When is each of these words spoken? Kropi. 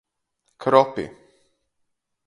Kropi. 0.63 1.05